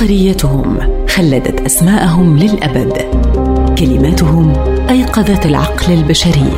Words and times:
عبقريتهم 0.00 0.78
خلدت 1.08 1.60
أسماءهم 1.60 2.38
للأبد. 2.38 2.92
كلماتهم 3.78 4.52
أيقظت 4.90 5.46
العقل 5.46 5.92
البشري. 5.92 6.52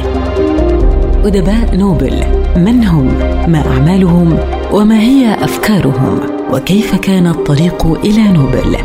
أدباء 1.25 1.77
نوبل 1.77 2.25
من 2.57 2.85
هم؟ 2.85 3.07
ما 3.49 3.63
أعمالهم؟ 3.67 4.39
وما 4.73 5.01
هي 5.01 5.35
أفكارهم؟ 5.35 6.21
وكيف 6.53 6.95
كان 6.95 7.27
الطريق 7.27 7.87
إلى 7.87 8.23
نوبل؟ 8.23 8.77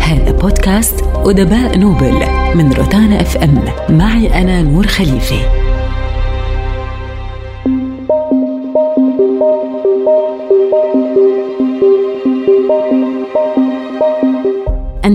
هذا 0.00 0.32
بودكاست 0.32 1.04
أدباء 1.24 1.78
نوبل 1.78 2.18
من 2.54 2.72
روتانا 2.72 3.20
أف 3.20 3.36
أم. 3.36 3.64
معي 3.88 4.40
أنا 4.40 4.62
نور 4.62 4.86
خليفه 4.86 5.67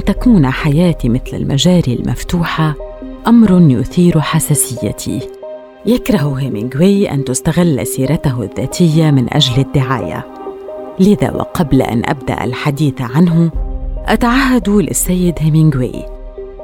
تكون 0.05 0.51
حياتي 0.51 1.09
مثل 1.09 1.33
المجاري 1.33 1.93
المفتوحة 1.93 2.75
أمر 3.27 3.71
يثير 3.71 4.21
حساسيتي. 4.21 5.19
يكره 5.85 6.33
هيمينغوي 6.39 7.11
أن 7.11 7.23
تستغل 7.23 7.87
سيرته 7.87 8.43
الذاتية 8.43 9.11
من 9.11 9.33
أجل 9.33 9.61
الدعاية. 9.61 10.25
لذا 10.99 11.31
وقبل 11.31 11.81
أن 11.81 12.01
أبدأ 12.05 12.43
الحديث 12.43 13.01
عنه 13.01 13.51
أتعهد 14.05 14.69
للسيد 14.69 15.33
هيمينغوي 15.39 16.05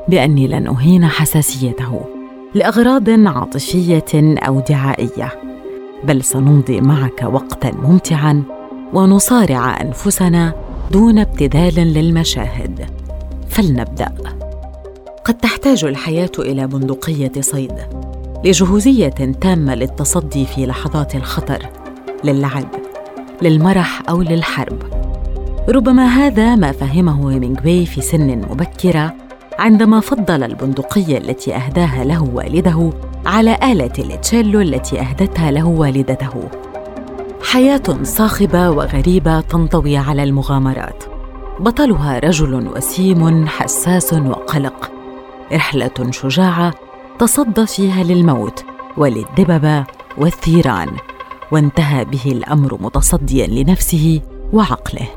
بأني 0.07 0.47
لن 0.47 0.67
أهين 0.67 1.05
حساسيته 1.05 2.01
لأغراض 2.55 3.09
عاطفية 3.09 4.37
أو 4.37 4.59
دعائية 4.69 5.31
بل 6.03 6.23
سنمضي 6.23 6.81
معك 6.81 7.23
وقتا 7.33 7.71
ممتعا 7.83 8.43
ونصارع 8.93 9.81
أنفسنا 9.81 10.53
دون 10.91 11.19
ابتذال 11.19 11.75
للمشاهد. 11.75 12.98
فلنبدأ. 13.49 14.11
قد 15.25 15.33
تحتاج 15.33 15.85
الحياة 15.85 16.31
إلى 16.39 16.67
بندقية 16.67 17.31
صيد 17.39 17.73
لجهوزية 18.45 19.09
تامة 19.41 19.75
للتصدي 19.75 20.45
في 20.45 20.65
لحظات 20.65 21.15
الخطر 21.15 21.69
للعب 22.23 22.67
للمرح 23.41 24.01
أو 24.09 24.21
للحرب. 24.21 24.77
ربما 25.69 26.05
هذا 26.05 26.55
ما 26.55 26.71
فهمه 26.71 27.31
هيمينغوي 27.31 27.85
في 27.85 28.01
سن 28.01 28.37
مبكرة 28.37 29.13
عندما 29.59 29.99
فضل 29.99 30.43
البندقية 30.43 31.17
التي 31.17 31.55
أهداها 31.55 32.03
له 32.03 32.23
والده 32.33 32.89
على 33.25 33.57
آلة 33.63 33.93
التشيلو 33.99 34.61
التي 34.61 34.99
أهدتها 34.99 35.51
له 35.51 35.67
والدته. 35.67 36.49
حياة 37.43 38.03
صاخبة 38.03 38.69
وغريبة 38.69 39.41
تنطوي 39.41 39.97
على 39.97 40.23
المغامرات. 40.23 41.18
بطلها 41.59 42.19
رجل 42.19 42.67
وسيم 42.67 43.47
حساس 43.47 44.13
وقلق. 44.13 44.91
رحلة 45.53 46.11
شجاعة 46.11 46.73
تصدى 47.19 47.65
فيها 47.65 48.03
للموت 48.03 48.63
وللدببه 48.97 49.85
والثيران 50.17 50.87
وانتهى 51.51 52.05
به 52.05 52.21
الأمر 52.25 52.77
متصديا 52.81 53.47
لنفسه 53.47 54.21
وعقله. 54.53 55.07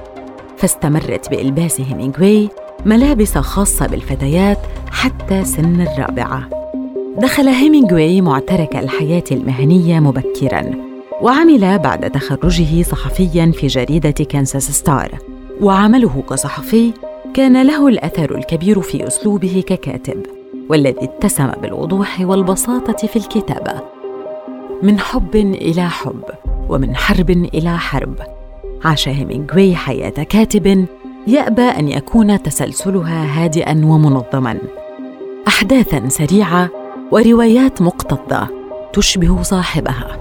فاستمرت 0.56 1.30
بإلباس 1.30 1.80
هيمينغوي 1.80 2.48
ملابس 2.86 3.38
خاصة 3.38 3.86
بالفتيات 3.86 4.58
حتى 4.90 5.44
سن 5.44 5.80
الرابعة. 5.80 6.48
دخل 7.18 7.48
هيمينغوي 7.48 8.20
معترك 8.20 8.76
الحياة 8.76 9.24
المهنية 9.32 10.00
مبكراً 10.00 10.70
وعمل 11.22 11.78
بعد 11.78 12.10
تخرجه 12.10 12.82
صحفياً 12.82 13.52
في 13.54 13.66
جريدة 13.66 14.10
كانساس 14.10 14.70
ستار. 14.70 15.18
وعمله 15.60 16.22
كصحفي 16.30 16.92
كان 17.34 17.66
له 17.66 17.88
الأثر 17.88 18.38
الكبير 18.38 18.80
في 18.80 19.06
أسلوبه 19.06 19.64
ككاتب 19.66 20.26
والذي 20.70 21.04
اتسم 21.04 21.50
بالوضوح 21.62 22.20
والبساطة 22.20 23.06
في 23.06 23.16
الكتابة. 23.16 23.80
من 24.82 24.98
حب 24.98 25.36
إلى 25.36 25.88
حب 25.88 26.22
ومن 26.68 26.96
حرب 26.96 27.30
إلى 27.30 27.78
حرب. 27.78 28.14
عاش 28.84 29.08
هيمينغوي 29.08 29.74
حياة 29.74 30.10
كاتب 30.10 30.86
يأبى 31.26 31.62
أن 31.62 31.88
يكون 31.88 32.42
تسلسلها 32.42 33.44
هادئا 33.44 33.72
ومنظما. 33.72 34.58
أحداثا 35.48 36.08
سريعة 36.08 36.70
وروايات 37.12 37.82
مقتضة 37.82 38.48
تشبه 38.92 39.42
صاحبها. 39.42 40.16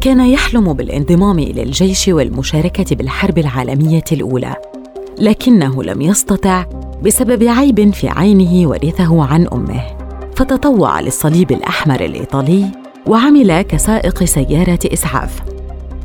كان 0.00 0.20
يحلم 0.20 0.72
بالانضمام 0.72 1.38
إلى 1.38 1.62
الجيش 1.62 2.08
والمشاركة 2.08 2.96
بالحرب 2.96 3.38
العالمية 3.38 4.04
الأولى. 4.12 4.56
لكنه 5.18 5.82
لم 5.82 6.02
يستطع 6.02 6.64
بسبب 7.02 7.42
عيب 7.42 7.94
في 7.94 8.08
عينه 8.08 8.68
ورثه 8.68 9.24
عن 9.24 9.46
أمه. 9.52 9.82
فتطوع 10.36 11.00
للصليب 11.00 11.52
الأحمر 11.52 12.00
الإيطالي 12.00 12.66
وعمل 13.06 13.62
كسائق 13.62 14.24
سيارة 14.24 14.78
إسعاف. 14.92 15.40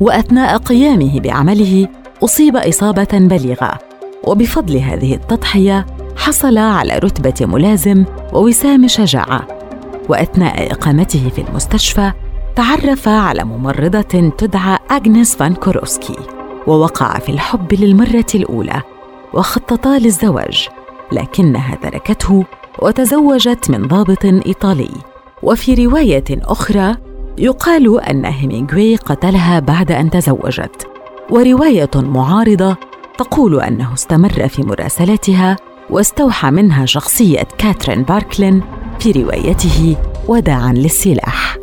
وأثناء 0.01 0.57
قيامه 0.57 1.19
بعمله 1.19 1.87
أصيب 2.23 2.55
إصابة 2.55 3.07
بليغة. 3.13 3.79
وبفضل 4.23 4.77
هذه 4.77 5.15
التضحية 5.15 5.85
حصل 6.17 6.57
على 6.57 6.97
رتبة 6.97 7.47
ملازم 7.47 8.05
ووسام 8.33 8.87
شجاعة. 8.87 9.47
وأثناء 10.09 10.71
إقامته 10.71 11.29
في 11.35 11.41
المستشفى 11.41 12.11
تعرف 12.55 13.07
على 13.07 13.43
ممرضة 13.43 14.31
تدعى 14.37 14.77
اغنيس 14.91 15.35
فان 15.35 15.53
كوروسكي. 15.53 16.17
ووقع 16.67 17.19
في 17.19 17.29
الحب 17.29 17.73
للمرة 17.73 18.25
الأولى. 18.35 18.81
وخططا 19.33 19.99
للزواج 19.99 20.69
لكنها 21.11 21.75
تركته 21.75 22.45
وتزوجت 22.79 23.69
من 23.69 23.87
ضابط 23.87 24.25
إيطالي. 24.25 24.91
وفي 25.43 25.85
رواية 25.85 26.23
أخرى 26.31 26.95
يقال 27.37 28.01
أن 28.01 28.25
هيمينغوي 28.25 28.95
قتلها 28.95 29.59
بعد 29.59 29.91
أن 29.91 30.09
تزوجت. 30.09 30.87
ورواية 31.29 31.89
معارضة 31.95 32.77
تقول 33.17 33.61
أنه 33.61 33.93
استمر 33.93 34.47
في 34.47 34.61
مراسلتها 34.61 35.55
واستوحى 35.89 36.51
منها 36.51 36.85
شخصية 36.85 37.47
كاترين 37.57 38.03
باركلين 38.03 38.61
في 38.99 39.11
روايته 39.11 39.97
وداعا 40.27 40.73
للسلاح. 40.73 41.57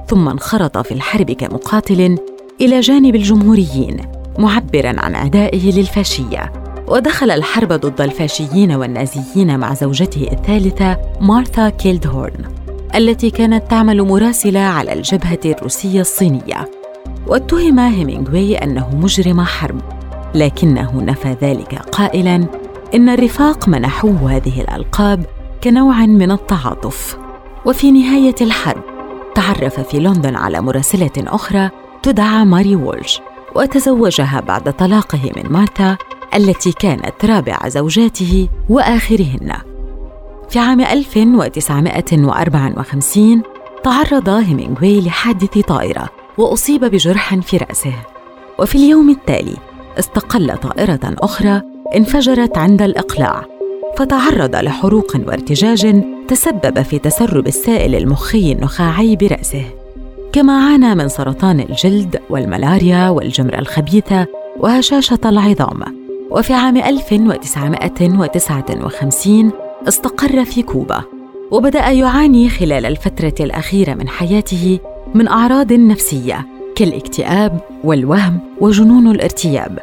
ثم 0.07 0.29
انخرط 0.29 0.77
في 0.77 0.91
الحرب 0.91 1.31
كمقاتل 1.31 2.17
إلى 2.61 2.79
جانب 2.79 3.15
الجمهوريين 3.15 3.97
معبرا 4.37 4.99
عن 4.99 5.15
عدائه 5.15 5.71
للفاشية. 5.71 6.53
ودخل 6.87 7.31
الحرب 7.31 7.73
ضد 7.73 8.01
الفاشيين 8.01 8.71
والنازيين 8.71 9.59
مع 9.59 9.73
زوجته 9.73 10.27
الثالثة 10.31 10.97
مارثا 11.21 11.69
كيلدهورن 11.69 12.45
التي 12.95 13.29
كانت 13.29 13.71
تعمل 13.71 14.03
مراسلة 14.03 14.59
على 14.59 14.93
الجبهة 14.93 15.39
الروسية 15.45 16.01
الصينية. 16.01 16.76
واتهم 17.27 17.79
هيمينغوي 17.79 18.55
أنه 18.55 18.95
مجرم 18.95 19.41
حرب 19.41 19.81
لكنه 20.35 21.01
نفى 21.01 21.35
ذلك 21.41 21.75
قائلا 21.75 22.45
إن 22.95 23.09
الرفاق 23.09 23.69
منحوه 23.69 24.35
هذه 24.35 24.61
الألقاب 24.61 25.25
كنوع 25.63 26.05
من 26.05 26.31
التعاطف. 26.31 27.17
وفي 27.65 27.91
نهاية 27.91 28.35
الحرب 28.41 28.81
تعرف 29.35 29.79
في 29.79 29.99
لندن 29.99 30.35
على 30.35 30.61
مراسلة 30.61 31.11
أخرى 31.17 31.69
تدعى 32.03 32.45
ماري 32.45 32.75
وولش 32.75 33.21
وتزوجها 33.55 34.43
بعد 34.47 34.73
طلاقه 34.73 35.31
من 35.35 35.51
مارتا 35.51 35.97
التي 36.35 36.71
كانت 36.71 37.25
رابع 37.25 37.59
زوجاته 37.67 38.49
وآخرهن. 38.69 39.53
في 40.49 40.59
عام 40.59 40.81
1954 40.81 43.41
تعرض 43.83 44.29
هيمينغوي 44.29 45.01
لحادث 45.01 45.59
طائرة 45.59 46.09
وأصيب 46.37 46.85
بجرح 46.85 47.35
في 47.35 47.57
رأسه. 47.57 47.93
وفي 48.59 48.75
اليوم 48.75 49.09
التالي 49.09 49.57
استقل 49.99 50.57
طائرة 50.57 50.99
أخرى 51.03 51.61
انفجرت 51.95 52.57
عند 52.57 52.81
الإقلاع 52.81 53.45
فتعرض 53.97 54.55
لحروق 54.55 55.15
وارتجاج 55.27 56.03
تسبب 56.27 56.81
في 56.81 56.99
تسرب 56.99 57.47
السائل 57.47 57.95
المخي 57.95 58.51
النخاعي 58.51 59.15
برأسه. 59.15 59.63
كما 60.33 60.53
عانى 60.53 60.95
من 60.95 61.07
سرطان 61.07 61.59
الجلد 61.59 62.19
والملاريا 62.29 63.09
والجمرة 63.09 63.59
الخبيثة 63.59 64.27
وهشاشة 64.59 65.19
العظام. 65.25 66.07
وفي 66.31 66.53
عام 66.53 66.77
1959 66.77 69.51
استقر 69.87 70.45
في 70.45 70.61
كوبا 70.61 71.01
وبدأ 71.51 71.89
يعاني 71.89 72.49
خلال 72.49 72.85
الفترة 72.85 73.33
الأخيرة 73.39 73.93
من 73.93 74.07
حياته 74.07 74.79
من 75.15 75.27
أعراض 75.27 75.73
نفسية 75.73 76.47
كالاكتئاب 76.75 77.59
والوهم 77.83 78.39
وجنون 78.61 79.11
الارتياب 79.11 79.79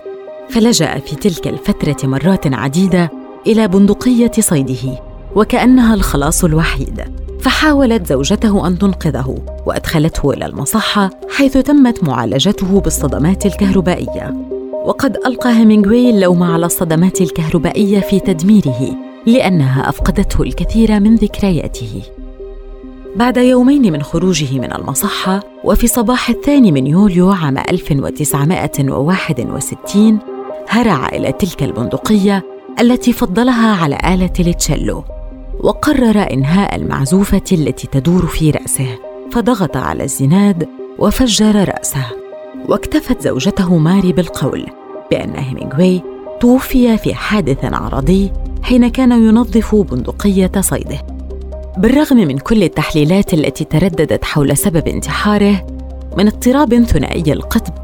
فلجأ 0.50 0.98
في 0.98 1.16
تلك 1.16 1.48
الفترة 1.48 2.08
مرات 2.08 2.54
عديدة 2.54 3.10
إلى 3.46 3.68
بندقية 3.68 4.30
صيده 4.40 4.98
وكأنها 5.34 5.94
الخلاص 5.94 6.44
الوحيد. 6.44 7.00
فحاولت 7.40 8.06
زوجته 8.06 8.66
أن 8.66 8.78
تنقذه 8.78 9.38
وأدخلته 9.66 10.30
إلى 10.30 10.46
المصحة 10.46 11.10
حيث 11.30 11.58
تمت 11.58 12.04
معالجته 12.04 12.80
بالصدمات 12.80 13.46
الكهربائية. 13.46 14.34
وقد 14.84 15.16
ألقى 15.26 15.50
هيمينغوي 15.50 16.10
اللوم 16.10 16.42
على 16.42 16.66
الصدمات 16.66 17.20
الكهربائية 17.20 18.00
في 18.00 18.20
تدميره 18.20 18.96
لأنها 19.26 19.88
أفقدته 19.88 20.42
الكثير 20.42 21.00
من 21.00 21.14
ذكرياته. 21.14 22.02
بعد 23.16 23.36
يومين 23.36 23.92
من 23.92 24.02
خروجه 24.02 24.58
من 24.58 24.72
المصحة 24.72 25.40
وفي 25.64 25.86
صباح 25.86 26.30
الثاني 26.30 26.72
من 26.72 26.86
يوليو 26.86 27.30
عام 27.30 27.58
1961 27.58 30.18
هرع 30.68 31.08
إلى 31.08 31.32
تلك 31.32 31.62
البندقية 31.62 32.44
التي 32.80 33.12
فضلها 33.12 33.76
على 33.76 33.98
آلة 34.14 34.30
التشيلو 34.40 35.04
وقرر 35.60 36.32
إنهاء 36.32 36.76
المعزوفة 36.76 37.42
التي 37.52 37.86
تدور 37.86 38.26
في 38.26 38.50
رأسه. 38.50 38.98
فضغط 39.32 39.76
على 39.76 40.04
الزناد 40.04 40.68
وفجر 40.98 41.68
رأسه. 41.68 42.04
واكتفت 42.68 43.22
زوجته 43.22 43.78
ماري 43.78 44.12
بالقول 44.12 44.66
بأن 45.10 45.36
هيمينغوي 45.36 46.02
توفي 46.40 46.98
في 46.98 47.14
حادث 47.14 47.64
عرضي 47.64 48.32
حين 48.62 48.88
كان 48.88 49.12
ينظف 49.12 49.74
بندقية 49.74 50.52
صيده. 50.60 51.13
بالرغم 51.76 52.16
من 52.16 52.38
كل 52.38 52.62
التحليلات 52.62 53.34
التي 53.34 53.64
ترددت 53.64 54.24
حول 54.24 54.56
سبب 54.56 54.88
انتحاره 54.88 55.66
من 56.16 56.26
اضطراب 56.26 56.84
ثنائي 56.84 57.32
القطب 57.32 57.74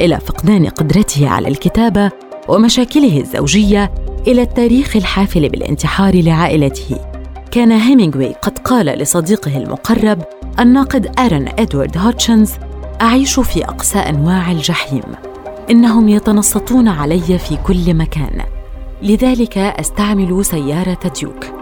إلى 0.00 0.20
فقدان 0.20 0.66
قدرته 0.66 1.28
على 1.28 1.48
الكتابة 1.48 2.10
ومشاكله 2.48 3.20
الزوجية 3.20 3.92
إلى 4.26 4.42
التاريخ 4.42 4.96
الحافل 4.96 5.48
بالانتحار 5.48 6.22
لعائلته. 6.22 6.98
كان 7.50 7.72
هيمينغوي 7.72 8.32
قد 8.42 8.58
قال 8.58 8.86
لصديقه 8.86 9.58
المقرب 9.58 10.22
الناقد 10.60 11.20
آرون 11.20 11.48
إدوارد 11.58 11.98
هوتشنر 11.98 12.52
أعيش 13.00 13.40
في 13.40 13.64
أقسى 13.64 13.98
أنواع 13.98 14.50
الجحيم. 14.50 15.02
إنهم 15.70 16.08
يتنصتون 16.08 16.88
علي 16.88 17.38
في 17.38 17.56
كل 17.56 17.94
مكان. 17.94 18.40
لذلك 19.02 19.58
أستعمل 19.58 20.44
سيارة 20.44 21.12
ديوك. 21.20 21.53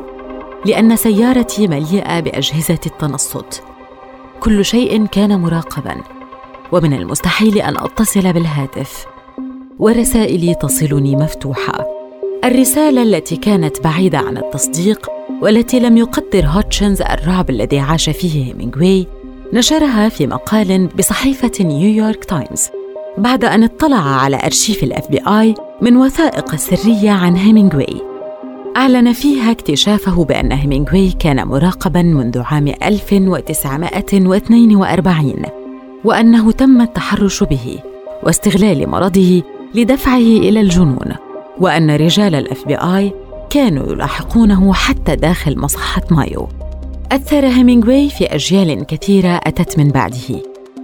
لأن 0.66 0.96
سيارتي 0.96 1.66
مليئة 1.66 2.20
بأجهزة 2.20 2.78
التنصت. 2.86 3.62
كل 4.40 4.64
شيء 4.64 5.06
كان 5.06 5.40
مراقبا 5.40 5.96
ومن 6.72 6.92
المستحيل 6.92 7.58
أن 7.58 7.76
أتصل 7.76 8.32
بالهاتف 8.32 9.06
ورسائلي 9.78 10.54
تصلني 10.54 11.16
مفتوحة. 11.16 11.86
الرسالة 12.44 13.02
التي 13.02 13.36
كانت 13.36 13.84
بعيدة 13.84 14.18
عن 14.18 14.36
التصديق 14.36 15.08
والتي 15.42 15.80
لم 15.80 15.96
يقدر 15.96 16.46
هوتشنر 16.46 17.02
الرعب 17.02 17.50
الذي 17.50 17.78
عاش 17.78 18.10
فيه 18.10 18.46
هيمينغوي 18.46 19.06
نشرها 19.52 20.08
في 20.08 20.26
مقال 20.26 20.86
بصحيفة 20.86 21.52
نيويورك 21.60 22.24
تايمز. 22.24 22.68
بعد 23.18 23.44
أن 23.44 23.62
اطلع 23.62 23.96
على 23.96 24.36
أرشيف 24.44 24.82
الاف 24.82 25.10
بي 25.10 25.20
آي 25.26 25.54
من 25.80 25.96
وثائق 25.96 26.56
سرية 26.56 27.10
عن 27.10 27.36
هيمينغوي. 27.36 28.11
أعلن 28.76 29.12
فيها 29.12 29.50
اكتشافه 29.50 30.24
بأن 30.24 30.52
هيمينغوي 30.52 31.10
كان 31.10 31.48
مراقبا 31.48 32.02
منذ 32.02 32.38
عام 32.38 32.68
1942 32.68 35.34
وأنه 36.04 36.52
تم 36.52 36.80
التحرش 36.80 37.42
به 37.42 37.78
واستغلال 38.22 38.88
مرضه 38.88 39.42
لدفعه 39.74 40.16
إلى 40.16 40.60
الجنون 40.60 41.14
وأن 41.60 41.90
رجال 41.90 42.34
الاف 42.34 42.66
بي 42.66 42.74
آي 42.74 43.12
كانوا 43.50 43.92
يلاحقونه 43.92 44.72
حتى 44.72 45.16
داخل 45.16 45.58
مصحة 45.58 46.02
مايو. 46.10 46.48
أثر 47.12 47.46
هيمينغوي 47.46 48.08
في 48.08 48.24
أجيال 48.24 48.86
كثيرة 48.86 49.40
أتت 49.46 49.78
من 49.78 49.88
بعده 49.88 50.42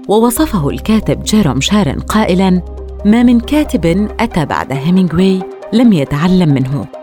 ووصفه 0.08 0.70
الكاتب 0.70 1.22
جيروم 1.22 1.60
شارن 1.60 2.00
قائلا 2.00 2.62
ما 3.04 3.22
من 3.22 3.40
كاتب 3.40 4.08
أتى 4.20 4.44
بعد 4.44 4.72
هيمينغوي 4.72 5.40
لم 5.72 5.92
يتعلم 5.92 6.54
منه. 6.54 6.97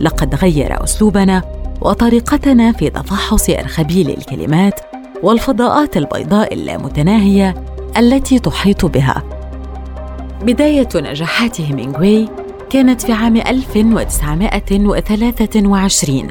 لقد 0.00 0.34
غير 0.34 0.84
أسلوبنا 0.84 1.42
وطريقتنا 1.80 2.72
في 2.72 2.90
تفحص 2.90 3.50
أرخبيل 3.50 4.10
الكلمات 4.10 4.80
والفضاءات 5.22 5.96
البيضاء 5.96 6.54
اللامتناهية 6.54 7.64
التي 7.96 8.38
تحيط 8.38 8.86
بها. 8.86 9.22
بداية 10.42 10.88
نجاحات 10.94 11.60
هيمينغوي 11.60 12.28
كانت 12.70 13.00
في 13.00 13.12
عام 13.12 13.36
1923 13.36 16.28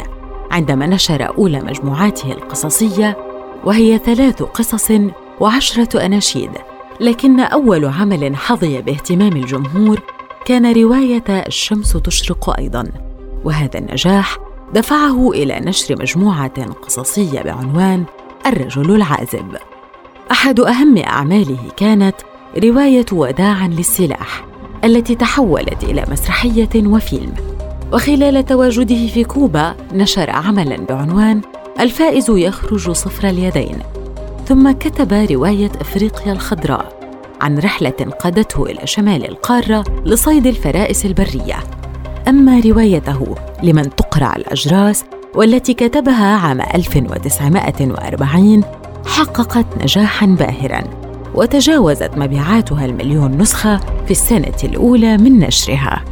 عندما 0.52 0.88
نشر 0.88 1.38
أولى 1.38 1.62
مجموعاته 1.62 2.32
القصصية 2.32 3.18
وهي 3.66 3.98
ثلاث 3.98 4.44
قصص 4.44 4.92
وعشرة 5.40 6.06
أناشيد. 6.06 6.52
لكن 7.00 7.40
أول 7.40 7.86
عمل 7.86 8.36
حظي 8.36 8.82
باهتمام 8.82 9.38
الجمهور 9.38 10.02
كان 10.46 10.74
رواية 10.74 11.24
الشمس 11.30 11.94
تشرق 11.94 12.60
أيضاً. 12.60 13.09
وهذا 13.44 13.80
النجاح 13.80 14.38
دفعه 14.74 15.32
إلى 15.32 15.60
نشر 15.60 15.96
مجموعة 16.00 16.64
قصصية 16.72 17.42
بعنوان 17.42 18.06
الرجل 18.46 18.96
العازب. 18.96 19.58
أحد 20.32 20.60
أهم 20.60 20.98
أعماله 20.98 21.60
كانت 21.78 22.16
رواية 22.64 23.06
وداعا 23.12 23.68
للسلاح 23.68 24.46
التي 24.84 25.16
تحولت 25.16 25.84
إلى 25.84 26.06
مسرحية 26.12 26.70
وفيلم. 26.76 27.34
وخلال 27.94 28.46
تواجده 28.46 29.08
في 29.08 29.24
كوبا 29.24 29.76
نشر 29.94 30.30
عملا 30.30 30.78
بعنوان 30.78 31.42
الفائز 31.80 32.30
يخرج 32.30 32.92
صفر 32.92 33.30
اليدين. 33.30 33.80
ثم 34.46 34.72
كتب 34.72 35.14
رواية 35.32 35.72
إفريقيا 35.82 36.34
الخضراء 36.34 37.00
عن 37.42 37.60
رحلة 37.60 38.14
قادته 38.20 38.66
إلى 38.66 38.88
شمال 38.88 39.30
القارة 39.30 39.84
لصيد 40.06 40.48
الفرائس 40.48 41.06
البرية. 41.06 41.79
أما 42.28 42.60
روايته 42.60 43.36
لمن 43.64 43.96
تقرع 43.96 44.36
الأجراس 44.36 45.04
والتي 45.36 45.74
كتبها 45.74 46.38
عام 46.38 46.62
1940 46.62 48.64
حققت 49.06 49.66
نجاحا 49.84 50.26
باهرا 50.26 50.84
وتجاوزت 51.36 52.12
مبيعاتها 52.18 52.86
المليون 52.86 53.38
نسخة 53.38 53.78
في 53.78 54.12
السنة 54.12 54.58
الأولى 54.64 55.18
من 55.18 55.40
نشرها. 55.40 56.04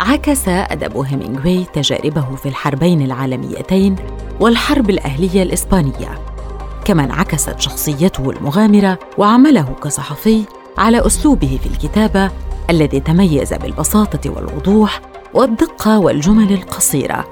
عكس 0.00 0.48
أدب 0.48 0.96
هيمينغوي 0.96 1.64
تجاربه 1.64 2.36
في 2.36 2.48
الحربين 2.48 3.02
العالميتين 3.02 3.96
والحرب 4.40 4.90
الأهلية 4.90 5.42
الإسبانية. 5.42 6.18
كما 6.84 7.04
انعكست 7.04 7.60
شخصيته 7.60 8.30
المغامرة 8.30 8.98
وعمله 9.18 9.74
كصحفي 9.82 10.42
على 10.78 11.06
أسلوبه 11.06 11.58
في 11.62 11.66
الكتابة 11.66 12.30
الذي 12.70 13.00
تميز 13.00 13.54
بالبساطة 13.54 14.30
والوضوح 14.30 15.00
والدقة 15.34 15.98
والجمل 15.98 16.52
القصيرة 16.52 17.24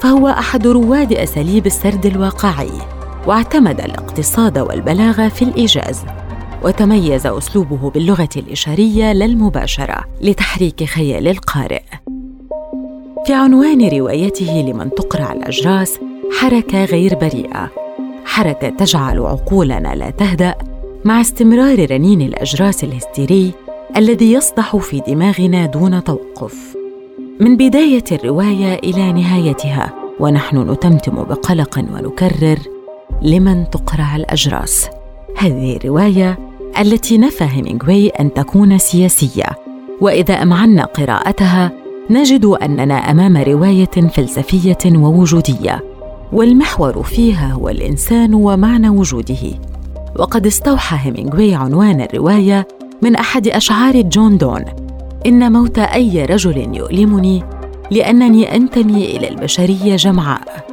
فهو 0.00 0.28
أحد 0.28 0.66
رواد 0.66 1.12
أساليب 1.12 1.66
السرد 1.66 2.06
الواقعي 2.06 2.72
واعتمد 3.26 3.80
الاقتصاد 3.80 4.58
والبلاغة 4.58 5.28
في 5.28 5.42
الإيجاز 5.42 6.04
وتميز 6.62 7.26
أسلوبه 7.26 7.90
باللغة 7.90 8.28
الإشارية 8.36 9.12
للمباشرة 9.12 10.04
لتحريك 10.20 10.84
خيال 10.84 11.28
القارئ. 11.28 11.82
في 13.26 13.32
عنوان 13.32 13.88
روايته 13.88 14.60
لمن 14.60 14.90
تقرع 14.90 15.32
الأجراس 15.32 15.98
حركة 16.40 16.84
غير 16.84 17.14
بريئة 17.14 17.70
حركة 18.24 18.68
تجعل 18.68 19.18
عقولنا 19.18 19.94
لا 19.94 20.10
تهدأ 20.10 20.54
مع 21.04 21.20
استمرار 21.20 21.90
رنين 21.90 22.22
الأجراس 22.22 22.84
الهستيري 22.84 23.52
الذي 23.96 24.32
يصدح 24.32 24.76
في 24.76 25.00
دماغنا 25.00 25.66
دون 25.66 26.04
توقف. 26.04 26.75
من 27.40 27.56
بداية 27.56 28.04
الرواية 28.12 28.74
إلى 28.74 29.12
نهايتها 29.12 29.92
ونحن 30.20 30.70
نتمتم 30.70 31.14
بقلق 31.14 31.78
ونكرر 31.78 32.58
لمن 33.22 33.70
تقرع 33.70 34.16
الأجراس؟ 34.16 34.88
هذه 35.38 35.76
الرواية 35.76 36.38
التي 36.80 37.18
نفى 37.18 37.44
هيمينغوي 37.44 38.08
أن 38.08 38.34
تكون 38.34 38.78
سياسية 38.78 39.44
وإذا 40.00 40.34
أمعنا 40.34 40.84
قراءتها 40.84 41.72
نجد 42.10 42.44
أننا 42.44 43.10
أمام 43.10 43.36
رواية 43.36 44.08
فلسفية 44.14 44.78
ووجودية 44.86 45.84
والمحور 46.32 47.02
فيها 47.02 47.52
هو 47.52 47.68
الإنسان 47.68 48.34
ومعنى 48.34 48.88
وجوده. 48.88 49.60
وقد 50.18 50.46
استوحى 50.46 50.96
هيمينغوي 51.00 51.54
عنوان 51.54 52.00
الرواية 52.00 52.68
من 53.02 53.16
أحد 53.16 53.48
أشعار 53.48 54.00
جون 54.00 54.38
دون 54.38 54.85
إن 55.26 55.52
موت 55.52 55.78
أي 55.78 56.24
رجل 56.24 56.76
يؤلمني 56.76 57.44
لأنني 57.90 58.56
أنتمي 58.56 59.04
إلى 59.16 59.28
البشرية 59.28 59.96
جمعاء. 59.96 60.66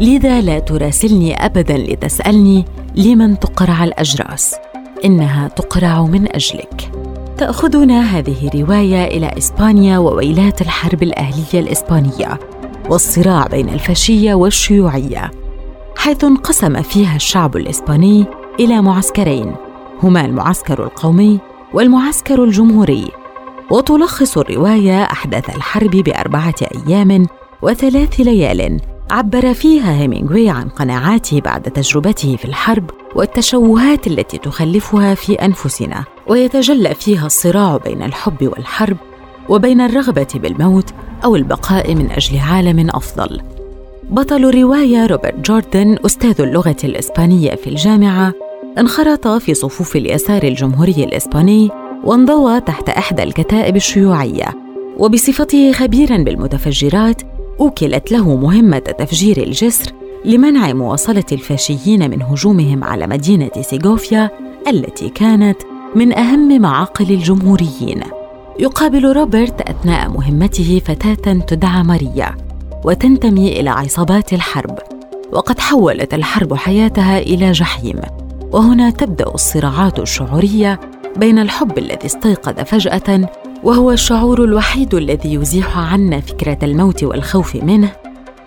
لذا 0.00 0.40
لا 0.40 0.58
تراسلني 0.58 1.44
أبدا 1.44 1.76
لتسألني 1.76 2.64
لمن 2.94 3.38
تقرع 3.38 3.84
الأجراس. 3.84 4.54
إنها 5.04 5.48
تقرع 5.48 6.02
من 6.02 6.34
أجلك. 6.34 6.90
تأخذنا 7.38 8.00
هذه 8.00 8.50
رواية 8.54 9.04
إلى 9.04 9.30
إسبانيا 9.38 9.98
وويلات 9.98 10.60
الحرب 10.60 11.02
الأهلية 11.02 11.60
الإسبانية 11.60 12.40
والصراع 12.90 13.46
بين 13.46 13.68
الفاشية 13.68 14.34
والشيوعية 14.34 15.30
حيث 15.96 16.24
انقسم 16.24 16.82
فيها 16.82 17.16
الشعب 17.16 17.56
الإسباني 17.56 18.24
إلى 18.60 18.82
معسكرين 18.82 19.54
هما 20.02 20.24
المعسكر 20.24 20.84
القومي 20.84 21.38
والمعسكر 21.74 22.44
الجمهوري. 22.44 23.25
وتلخص 23.70 24.38
الرواية 24.38 25.02
أحداث 25.02 25.56
الحرب 25.56 25.90
بأربعة 25.90 26.54
أيام 26.62 27.26
وثلاث 27.62 28.20
ليال 28.20 28.80
عبر 29.10 29.54
فيها 29.54 30.00
هيمينغوي 30.00 30.48
عن 30.48 30.68
قناعاته 30.68 31.40
بعد 31.40 31.62
تجربته 31.62 32.36
في 32.36 32.44
الحرب 32.44 32.90
والتشوهات 33.14 34.06
التي 34.06 34.38
تخلفها 34.38 35.14
في 35.14 35.32
أنفسنا 35.32 36.04
ويتجلى 36.26 36.94
فيها 36.94 37.26
الصراع 37.26 37.76
بين 37.76 38.02
الحب 38.02 38.42
والحرب 38.42 38.96
وبين 39.48 39.80
الرغبة 39.80 40.28
بالموت 40.34 40.90
أو 41.24 41.36
البقاء 41.36 41.94
من 41.94 42.10
أجل 42.10 42.38
عالم 42.38 42.90
أفضل. 42.90 43.40
بطل 44.10 44.44
الرواية 44.44 45.06
روبرت 45.06 45.34
جوردن 45.50 45.96
أستاذ 46.06 46.40
اللغة 46.40 46.76
الإسبانية 46.84 47.54
في 47.54 47.70
الجامعة 47.70 48.32
انخرط 48.78 49.28
في 49.28 49.54
صفوف 49.54 49.96
اليسار 49.96 50.42
الجمهوري 50.42 51.04
الإسباني 51.04 51.70
وانضوى 52.06 52.60
تحت 52.60 52.88
إحدى 52.88 53.22
الكتائب 53.22 53.76
الشيوعية 53.76 54.46
وبصفته 54.98 55.72
خبيرا 55.72 56.16
بالمتفجرات 56.16 57.22
أوكلت 57.60 58.12
له 58.12 58.36
مهمة 58.36 58.78
تفجير 58.78 59.42
الجسر 59.42 59.92
لمنع 60.24 60.72
مواصلة 60.72 61.24
الفاشيين 61.32 62.10
من 62.10 62.22
هجومهم 62.22 62.84
على 62.84 63.06
مدينة 63.06 63.50
سيغوفيا 63.60 64.30
التي 64.68 65.08
كانت 65.08 65.56
من 65.94 66.18
أهم 66.18 66.60
معاقل 66.60 67.10
الجمهوريين. 67.10 68.00
يقابل 68.58 69.12
روبرت 69.12 69.60
أثناء 69.60 70.08
مهمته 70.08 70.80
فتاة 70.84 71.32
تدعى 71.32 71.82
ماريا 71.82 72.34
وتنتمي 72.84 73.60
إلى 73.60 73.70
عصابات 73.70 74.32
الحرب 74.32 74.78
وقد 75.32 75.58
حولت 75.58 76.14
الحرب 76.14 76.54
حياتها 76.54 77.18
إلى 77.18 77.52
جحيم 77.52 78.00
وهنا 78.52 78.90
تبدأ 78.90 79.34
الصراعات 79.34 79.98
الشعورية 79.98 80.80
بين 81.16 81.38
الحب 81.38 81.78
الذي 81.78 82.06
استيقظ 82.06 82.60
فجأة 82.60 83.30
وهو 83.62 83.90
الشعور 83.90 84.44
الوحيد 84.44 84.94
الذي 84.94 85.34
يزيح 85.34 85.78
عنا 85.78 86.20
فكرة 86.20 86.58
الموت 86.62 87.04
والخوف 87.04 87.56
منه 87.56 87.92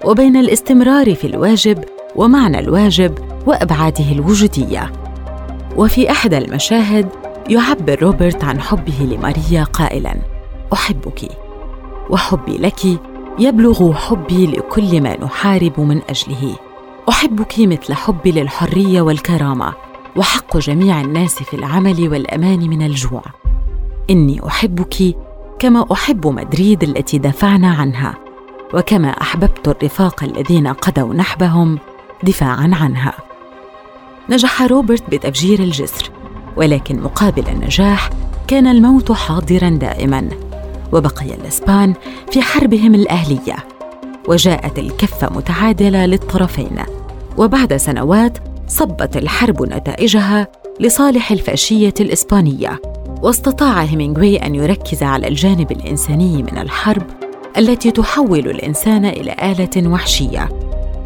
وبين 0.06 0.38
الاستمرار 0.38 1.16
في 1.16 1.28
الواجب 1.28 1.84
ومعنى 2.16 2.60
الواجب 2.60 3.18
وأبعاده 3.48 4.12
الوجودية. 4.12 4.92
وفي 5.76 6.12
إحدى 6.12 6.38
المشاهد 6.38 7.10
يعبر 7.50 8.04
روبرت 8.04 8.44
عن 8.44 8.62
حبه 8.62 8.94
لماريا 9.02 9.64
قائلا 9.64 10.16
أحبك 10.74 11.22
وحبي 12.10 12.58
لك 12.58 12.86
يبلغ 13.40 13.94
حبي 13.94 14.48
لكل 14.48 15.02
ما 15.02 15.24
نحارب 15.24 15.80
من 15.80 16.02
أجله. 16.10 16.56
أحبك 17.10 17.54
مثل 17.60 17.94
حبي 17.94 18.32
للحرية 18.32 19.02
والكرامة. 19.02 19.89
وحق 20.16 20.58
جميع 20.58 21.02
الناس 21.02 21.44
في 21.44 21.54
العمل 21.54 22.10
والأمان 22.10 22.60
من 22.70 22.82
الجوع. 22.82 23.24
إني 24.10 24.48
أحبك 24.48 25.16
كما 25.60 25.86
أحب 25.92 26.28
مدريد 26.28 26.84
التي 26.84 27.18
دافعنا 27.18 27.72
عنها 27.74 28.16
وكما 28.74 29.10
أحببت 29.10 29.68
الرفاق 29.68 30.24
الذين 30.24 30.68
قضوا 30.68 31.14
نحبهم 31.14 31.80
دفاعا 32.24 32.72
عنها. 32.82 33.14
نجح 34.30 34.62
روبرت 34.62 35.10
بتفجير 35.10 35.60
الجسر 35.60 36.12
ولكن 36.58 37.02
مقابل 37.02 37.48
النجاح 37.48 38.10
كان 38.48 38.68
الموت 38.68 39.12
حاضرا 39.12 39.70
دائما 39.70 40.30
وبقي 40.94 41.36
الإسبان 41.36 41.94
في 42.32 42.42
حربهم 42.42 42.96
الأهلية 42.96 43.56
وجاءت 44.28 44.80
الكفة 44.80 45.30
متعادلة 45.36 46.06
للطرفين 46.06 46.76
وبعد 47.38 47.78
سنوات 47.78 48.38
صبت 48.70 49.18
الحرب 49.18 49.64
نتائجها 49.64 50.48
لصالح 50.80 51.32
الفاشية 51.32 51.94
الإسبانية 52.00 52.82
واستطاع 53.22 53.84
هيمينغوي 53.84 54.38
أن 54.38 54.56
يركز 54.56 55.04
على 55.04 55.28
الجانب 55.28 55.72
الإنساني 55.72 56.44
من 56.44 56.58
الحرب 56.58 57.04
التي 57.58 57.92
تحول 57.92 58.40
الإنسان 58.40 59.06
إلى 59.06 59.36
آلة 59.44 59.90
وحشية 59.90 60.50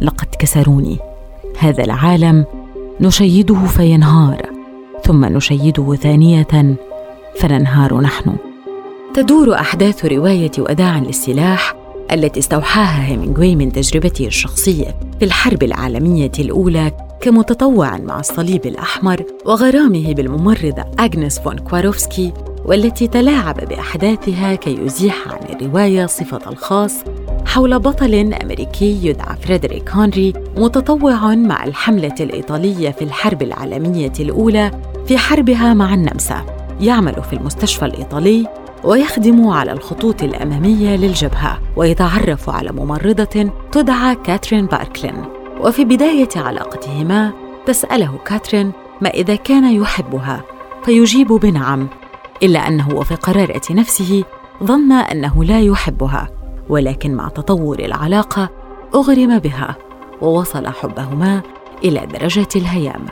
لقد 0.00 0.26
كسروني. 0.38 0.98
هذا 1.58 1.84
العالم 1.84 2.44
نشيده 3.00 3.64
فينهار 3.64 4.42
ثم 5.04 5.24
نشيده 5.24 5.94
ثانية 5.94 6.76
فننهار 7.40 8.00
نحن. 8.00 8.36
تدور 9.14 9.54
أحداث 9.54 10.04
رواية 10.04 10.50
وداعا 10.58 11.00
للسلاح 11.00 11.74
التي 12.12 12.40
استوحاها 12.40 13.06
هيمنغوي 13.06 13.56
من 13.56 13.72
تجربته 13.72 14.26
الشخصية 14.26 14.94
في 15.18 15.24
الحرب 15.24 15.62
العالمية 15.62 16.32
الأولى 16.38 16.92
كمتطوع 17.20 17.96
مع 17.96 18.20
الصليب 18.20 18.66
الأحمر 18.66 19.22
وغرامه 19.44 20.14
بالممرضه 20.14 20.84
أغنس 21.00 21.38
فون 21.38 21.58
كواروفسكي 21.58 22.32
والتي 22.68 23.06
تلاعب 23.06 23.56
بأحداثها 23.68 24.54
كي 24.54 24.78
يزيح 24.84 25.28
عن 25.28 25.38
الرواية 25.54 26.06
صفة 26.06 26.50
الخاص 26.50 27.04
حول 27.46 27.78
بطل 27.78 28.34
أمريكي 28.42 29.06
يدعى 29.06 29.36
فريدريك 29.36 29.90
هنري 29.90 30.32
متطوع 30.56 31.34
مع 31.34 31.64
الحملة 31.64 32.14
الإيطالية 32.20 32.90
في 32.90 33.02
الحرب 33.02 33.42
العالمية 33.42 34.12
الأولى 34.20 34.70
في 35.06 35.18
حربها 35.18 35.74
مع 35.74 35.94
النمسا. 35.94 36.46
يعمل 36.80 37.22
في 37.30 37.32
المستشفى 37.32 37.84
الإيطالي 37.84 38.46
ويخدم 38.84 39.48
على 39.48 39.72
الخطوط 39.72 40.22
الأمامية 40.22 40.96
للجبهة 40.96 41.60
ويتعرف 41.76 42.50
على 42.50 42.72
ممرضة 42.72 43.50
تدعى 43.72 44.14
كاترين 44.14 44.66
باركلين. 44.66 45.24
وفي 45.60 45.84
بداية 45.84 46.28
علاقتهما 46.36 47.32
تسأله 47.66 48.18
كاترين 48.26 48.72
ما 49.00 49.08
إذا 49.08 49.34
كان 49.34 49.74
يحبها 49.74 50.42
فيجيب 50.84 51.28
بنعم 51.28 51.88
إلا 52.42 52.68
أنه 52.68 52.88
وفي 52.94 53.14
قرارة 53.14 53.62
نفسه 53.70 54.24
ظن 54.64 54.92
أنه 54.92 55.44
لا 55.44 55.60
يحبها 55.60 56.28
ولكن 56.68 57.14
مع 57.14 57.28
تطور 57.28 57.78
العلاقة 57.78 58.48
أغرم 58.94 59.38
بها 59.38 59.76
ووصل 60.22 60.66
حبهما 60.66 61.42
إلى 61.84 62.06
درجة 62.06 62.48
الهيام. 62.56 63.06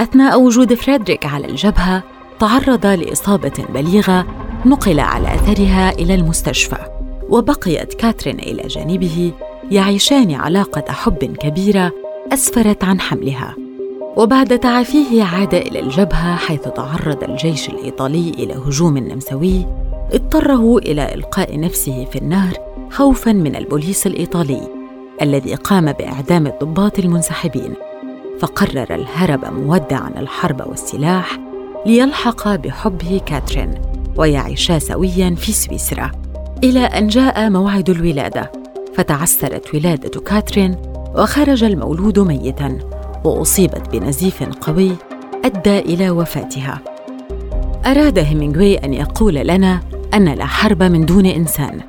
أثناء 0.00 0.40
وجود 0.40 0.74
فريدريك 0.74 1.26
على 1.26 1.46
الجبهة 1.46 2.02
تعرض 2.40 2.86
لإصابة 2.86 3.64
بليغة 3.74 4.26
نقل 4.66 5.00
على 5.00 5.34
أثرها 5.34 5.90
إلى 5.90 6.14
المستشفى 6.14 6.78
وبقيت 7.28 7.94
كاترين 7.94 8.38
إلى 8.38 8.62
جانبه 8.68 9.32
يعيشان 9.70 10.34
علاقة 10.34 10.92
حب 10.92 11.24
كبيرة 11.24 11.92
أسفرت 12.32 12.84
عن 12.84 13.00
حملها. 13.00 13.63
وبعد 14.16 14.58
تعافيه 14.58 15.24
عاد 15.24 15.54
إلى 15.54 15.80
الجبهة 15.80 16.36
حيث 16.36 16.60
تعرض 16.60 17.24
الجيش 17.24 17.68
الإيطالي 17.68 18.30
إلى 18.30 18.54
هجوم 18.54 18.98
نمساوي 18.98 19.66
اضطره 20.12 20.78
إلى 20.78 21.14
إلقاء 21.14 21.60
نفسه 21.60 22.04
في 22.04 22.18
النهر 22.18 22.54
خوفا 22.90 23.32
من 23.32 23.56
البوليس 23.56 24.06
الإيطالي 24.06 24.68
الذي 25.22 25.54
قام 25.54 25.92
بإعدام 25.92 26.46
الضباط 26.46 26.98
المنسحبين. 26.98 27.74
فقرر 28.40 28.94
الهرب 28.94 29.44
مودعا 29.54 30.10
الحرب 30.18 30.66
والسلاح 30.66 31.38
ليلحق 31.86 32.54
بحبه 32.54 33.20
كاترين 33.26 33.74
ويعيشا 34.16 34.78
سويا 34.78 35.34
في 35.34 35.52
سويسرا 35.52 36.10
إلى 36.64 36.80
أن 36.80 37.08
جاء 37.08 37.50
موعد 37.50 37.90
الولادة. 37.90 38.52
فتعسرت 38.94 39.74
ولادة 39.74 40.20
كاترين 40.20 40.76
وخرج 41.14 41.64
المولود 41.64 42.18
ميتا. 42.18 42.78
واصيبت 43.24 43.96
بنزيف 43.96 44.42
قوي 44.42 44.92
أدى 45.44 45.78
إلى 45.78 46.10
وفاتها. 46.10 46.80
أراد 47.86 48.18
هيمنغوي 48.18 48.76
أن 48.76 48.94
يقول 48.94 49.34
لنا 49.34 49.80
أن 50.14 50.24
لا 50.24 50.46
حرب 50.46 50.82
من 50.82 51.06
دون 51.06 51.26
إنسان 51.26 51.80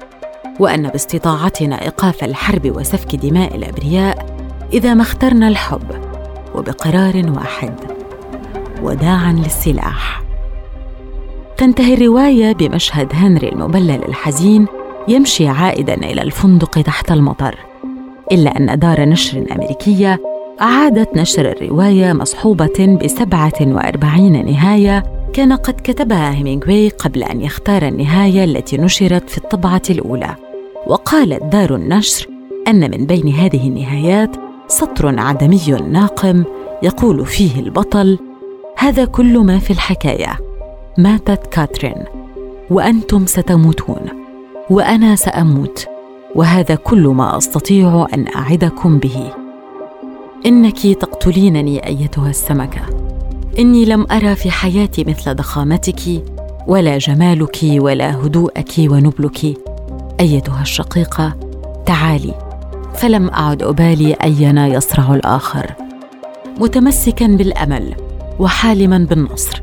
وأن 0.60 0.88
باستطاعتنا 0.88 1.82
إيقاف 1.82 2.24
الحرب 2.24 2.78
وسفك 2.78 3.16
دماء 3.16 3.56
الأبرياء 3.56 4.26
إذا 4.74 4.94
ما 4.94 5.02
اخترنا 5.02 5.48
الحب 5.48 5.92
وبقرار 6.56 7.32
واحد 7.36 7.74
وداعا 8.82 9.34
للسلاح. 9.34 10.24
تنتهي 11.58 11.94
الرواية 11.94 12.54
بمشهد 12.54 13.10
هنري 13.14 13.50
المبلل 13.50 14.04
الحزين 14.06 14.68
يمشي 15.08 15.48
عائدا 15.48 15.94
إلى 15.94 16.22
الفندق 16.22 16.82
تحت 16.82 17.12
المطر 17.12 17.56
إلا 18.32 18.58
أن 18.58 18.80
دار 18.80 19.02
نشر 19.06 19.46
أمريكية 19.52 20.35
أعادت 20.62 21.18
نشر 21.18 21.52
الرواية 21.52 22.14
مصحوبة 22.14 22.98
بسبعة 23.04 23.54
وأربعين 23.62 24.46
نهاية 24.46 25.04
كان 25.34 25.54
قد 25.54 25.74
كتبها 25.84 26.34
هيمينغوي 26.34 26.90
قبل 26.90 27.24
أن 27.24 27.42
يختار 27.42 27.88
النهاية 27.88 28.44
التي 28.44 28.78
نشرت 28.78 29.30
في 29.30 29.38
الطبعة 29.38 29.82
الأولى. 29.90 30.36
وقالت 30.88 31.44
دار 31.44 31.76
النشر 31.76 32.28
أن 32.68 32.92
من 32.92 33.06
بين 33.06 33.28
هذه 33.28 33.68
النهايات 33.68 34.36
سطر 34.68 35.20
عدمي 35.20 35.78
ناقم 35.92 36.44
يقول 36.84 37.26
فيه 37.26 37.60
البطل 37.60 38.20
هذا 38.78 39.06
كل 39.06 39.40
ما 39.40 39.60
في 39.60 39.72
الحكاية. 39.72 40.38
ماتت 40.98 41.48
كاترين. 41.48 42.04
وأنتم 42.70 43.26
ستموتون. 43.26 44.02
وأنا 44.70 45.16
سأموت. 45.16 45.88
وهذا 46.36 46.76
كل 46.76 47.08
ما 47.08 47.38
أستطيع 47.38 48.08
أن 48.14 48.26
أعدكم 48.36 48.98
به. 48.98 49.45
إنك 50.46 50.88
تقتلينني 50.88 51.88
أيتها 51.88 52.30
السمكه 52.30 52.82
إني 53.60 53.86
لم 53.86 54.08
أرى 54.12 54.36
في 54.36 54.52
حياتي 54.52 55.04
مثل 55.04 55.36
ضخامتك 55.36 56.24
ولا 56.68 56.98
جمالك 56.98 57.58
ولا 57.64 58.16
هدوءك 58.16 58.72
ونبلك. 58.80 59.58
أيتها 60.20 60.62
الشقيقة 60.62 61.34
تعالي. 61.86 62.34
فلم 62.94 63.30
أعد 63.30 63.64
أبالي 63.64 64.14
أينا 64.14 64.68
يصرع 64.68 65.16
الآخر. 65.16 65.74
متمسكا 66.60 67.28
بالأمل 67.28 67.96
وحالما 68.40 68.98
بالنصر. 68.98 69.62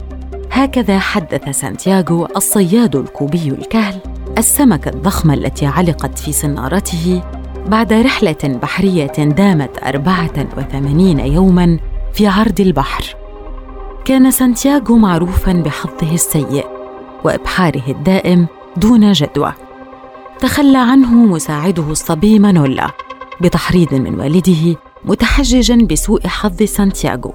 هكذا 0.50 0.98
حدث 0.98 1.60
سانتياغو 1.60 2.28
الصياد 2.36 2.96
الكوبي 2.96 3.48
الكهل 3.48 3.98
السمكة 4.38 4.88
الضخمة 4.88 5.34
التي 5.34 5.66
علقت 5.66 6.18
في 6.18 6.32
صنارته 6.32 7.22
بعد 7.66 7.92
رحلة 7.92 8.58
بحرية 8.62 9.12
دامت 9.18 9.78
أربعة 9.82 10.46
وثمانين 10.56 11.20
يوماً 11.20 11.78
في 12.14 12.26
عرض 12.26 12.60
البحر. 12.60 13.16
كان 14.04 14.30
سانتياغو 14.30 14.96
معروفاً 14.96 15.52
بحظه 15.52 16.14
السيء 16.14 16.66
وإبحاره 17.24 17.82
الدائم 17.88 18.46
دون 18.76 19.12
جدوى. 19.12 19.52
تخلى 20.40 20.78
عنه 20.78 21.14
مساعده 21.14 21.90
الصبي 21.90 22.38
مانولا 22.38 22.90
بتحريض 23.40 23.94
من 23.94 24.20
والده 24.20 24.76
متحججا 25.04 25.76
بسوء 25.90 26.26
حظ 26.26 26.62
سانتياغو. 26.62 27.34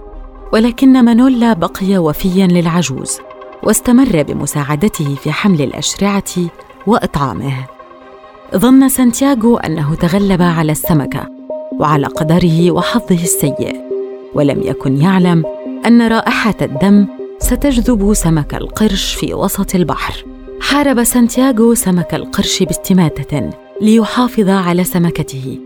ولكن 0.54 1.06
مانولا 1.06 1.54
بقي 1.54 1.98
وفيا 1.98 2.48
للعجوز 2.48 3.20
واستمر 3.64 4.24
بمساعدته 4.24 5.16
في 5.16 5.32
حمل 5.32 5.62
الأشرعة 5.62 6.24
وإطعامه. 6.88 7.77
ظن 8.56 8.90
سانتياغو 8.90 9.58
أنه 9.58 9.96
تغلب 9.96 10.42
على 10.42 10.72
السمكه 10.72 11.30
وعلى 11.80 12.08
قدره 12.08 12.72
وحظه 12.72 13.24
السيء 13.24 13.82
ولم 14.34 14.62
يكن 14.62 14.98
يعلم 14.98 15.44
أن 15.86 16.02
رائحة 16.02 16.56
الدم 16.62 17.08
ستجذب 17.40 18.14
سمك 18.14 18.56
القرش 18.56 19.14
في 19.14 19.34
وسط 19.34 19.76
البحر. 19.76 20.26
حارب 20.62 21.04
سانتياغو 21.04 21.74
سمك 21.74 22.14
القرش 22.14 22.64
باستماتة 22.64 23.50
ليحافظ 23.82 24.50
على 24.50 24.84
سمكته 24.84 25.60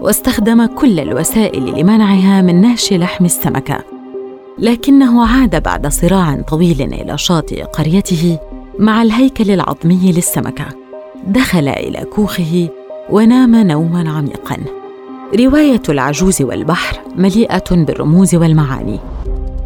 واستخدم 0.00 0.66
كل 0.66 1.00
الوسائل 1.00 1.80
لمنعها 1.80 2.42
من 2.42 2.60
نهش 2.60 2.92
لحم 2.92 3.24
السمكه 3.24 3.84
لكنه 4.58 5.26
عاد 5.26 5.62
بعد 5.62 5.86
صراع 5.86 6.40
طويل 6.40 6.82
إلى 6.82 7.18
شاطئ 7.18 7.62
قريته 7.62 8.38
مع 8.78 9.02
الهيكل 9.02 9.50
العظمي 9.50 10.12
للسمكة. 10.12 10.87
دخل 11.28 11.68
إلى 11.68 12.04
كوخه 12.04 12.68
ونام 13.10 13.56
نوما 13.56 14.10
عميقا. 14.10 14.56
رواية 15.38 15.82
العجوز 15.88 16.42
والبحر 16.42 17.00
مليئة 17.16 17.64
بالرموز 17.70 18.34
والمعاني. 18.34 18.98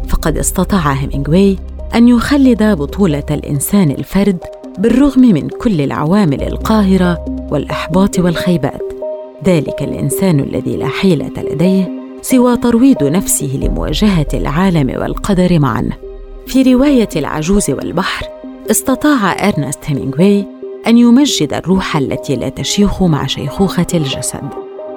فقد 0.07 0.37
استطاع 0.37 0.91
هيمنغوي 0.91 1.57
أن 1.95 2.07
يخلد 2.07 2.63
بطولة 2.63 3.23
الإنسان 3.31 3.91
الفرد 3.91 4.37
بالرغم 4.77 5.21
من 5.21 5.47
كل 5.47 5.81
العوامل 5.81 6.41
القاهرة 6.43 7.25
والإحباط 7.51 8.19
والخيبات. 8.19 8.83
ذلك 9.45 9.81
الإنسان 9.81 10.39
الذي 10.39 10.77
لا 10.77 10.87
حيلة 10.87 11.31
لديه 11.37 11.91
سوى 12.21 12.57
ترويض 12.57 13.03
نفسه 13.03 13.59
لمواجهة 13.61 14.27
العالم 14.33 15.01
والقدر 15.01 15.59
معا. 15.59 15.89
في 16.47 16.73
رواية 16.73 17.09
العجوز 17.15 17.69
والبحر 17.69 18.27
استطاع 18.71 19.47
إرنست 19.47 19.79
هيمينغوي 19.85 20.52
أن 20.87 20.97
يمجد 20.97 21.53
الروح 21.53 21.97
التي 21.97 22.35
لا 22.35 22.49
تشيخ 22.49 23.03
مع 23.03 23.27
شيخوخة 23.27 23.87
الجسد. 23.93 24.49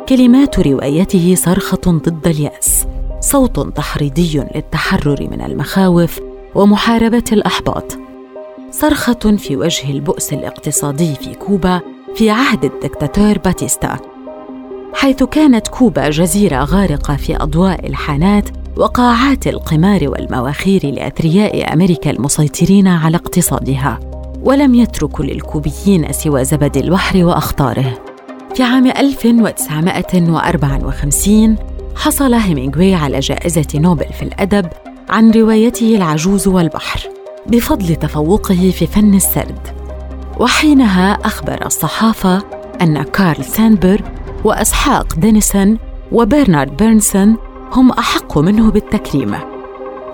كلمات 0.09 0.61
روايته 0.61 1.35
صرخة 1.35 1.81
ضد 1.87 2.27
اليأس. 2.27 2.87
صوت 3.21 3.77
تحريضي 3.77 4.45
للتحرر 4.55 5.29
من 5.31 5.41
المخاوف 5.41 6.21
ومحاربة 6.55 7.25
الإحباط. 7.33 7.99
صرخة 8.71 9.37
في 9.39 9.57
وجه 9.57 9.91
البؤس 9.91 10.33
الاقتصادي 10.33 11.15
في 11.15 11.35
كوبا 11.35 11.81
في 12.15 12.31
عهد 12.31 12.65
الدكتاتور 12.65 13.39
باتيستا. 13.39 13.97
حيث 14.95 15.23
كانت 15.23 15.69
كوبا 15.69 16.11
جزيرة 16.11 16.65
غارقة 16.65 17.17
في 17.17 17.37
أضواء 17.37 17.87
الحانات 17.87 18.49
وقاعات 18.77 19.47
القمار 19.47 20.09
والمواخير 20.09 20.87
لأثرياء 20.87 21.73
أمريكا 21.73 22.11
المسيطرين 22.11 22.89
على 22.89 23.17
اقتصادها. 23.17 24.16
ولم 24.47 24.75
يتركوا 24.75 25.25
للكوبيين 25.25 26.13
سوى 26.13 26.45
زبد 26.45 26.77
البحر 26.77 27.25
وأخطاره. 27.25 27.99
في 28.55 28.63
عام 28.63 28.87
1954 28.87 31.57
حصل 31.97 32.35
هيمينغوي 32.35 32.95
على 32.95 33.21
جائزة 33.21 33.67
نوبل 33.75 34.13
في 34.13 34.23
الأدب 34.23 34.67
عن 35.09 35.31
روايته 35.31 35.97
العجوز 35.97 36.49
والبحر 36.49 37.01
بفضل 37.47 37.97
تفوقه 37.97 38.71
في 38.71 38.87
فن 38.87 39.15
السرد. 39.15 39.59
وحينها 40.41 41.13
أخبر 41.13 41.67
الصحافة 41.67 42.43
أن 42.83 43.03
كارل 43.03 43.45
ساندبرغ 43.45 44.03
وإسحاق 44.45 45.15
دينيسون 45.15 45.79
وبرنارد 46.13 46.77
بيرنسون 46.77 47.37
هم 47.73 47.91
أحق 47.91 48.39
منه 48.39 48.71
بالتكريم 48.71 49.35